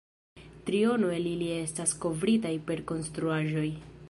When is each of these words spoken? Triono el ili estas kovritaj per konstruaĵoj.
Triono 0.69 1.11
el 1.17 1.29
ili 1.33 1.51
estas 1.57 1.95
kovritaj 2.07 2.57
per 2.71 2.85
konstruaĵoj. 2.95 3.69